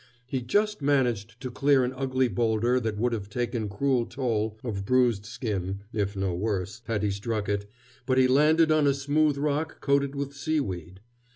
[0.25, 4.83] He just managed to clear an ugly boulder that would have taken cruel toll of
[4.83, 7.69] bruised skin, if no worse, had he struck it,
[8.07, 11.01] but he landed on a smooth rock coated with seaweed.